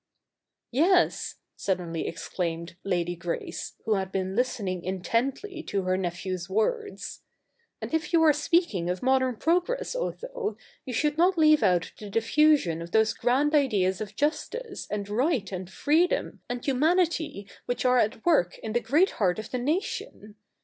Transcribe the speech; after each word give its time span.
* 0.41 0.45
Yes,' 0.71 1.35
suddenly 1.55 2.07
exclaimed 2.07 2.75
Lady 2.83 3.15
Grace, 3.15 3.73
who 3.85 3.93
had 3.93 4.11
been 4.11 4.35
listening 4.35 4.83
intently 4.83 5.61
to 5.67 5.83
her 5.83 5.95
nephew's 5.95 6.49
words;' 6.49 7.21
and 7.83 7.93
if 7.93 8.11
you 8.11 8.23
are 8.23 8.33
speaking 8.33 8.89
of 8.89 9.03
modern 9.03 9.35
progress, 9.35 9.95
Otho, 9.95 10.57
you 10.87 10.91
should 10.91 11.19
not 11.19 11.37
leave 11.37 11.61
out 11.61 11.91
the 11.99 12.09
diffusion 12.09 12.81
of 12.81 12.93
those 12.93 13.13
grand 13.13 13.53
ideas 13.53 14.01
of 14.01 14.15
justice, 14.15 14.87
and 14.89 15.07
right, 15.07 15.51
and 15.51 15.69
freedom, 15.69 16.41
and 16.49 16.65
humanity 16.65 17.47
which 17.67 17.85
are 17.85 17.99
at 17.99 18.25
work 18.25 18.57
in 18.57 18.73
the 18.73 18.79
great 18.81 19.11
heart 19.11 19.37
of 19.37 19.51
the 19.51 19.59
nation. 19.59 20.33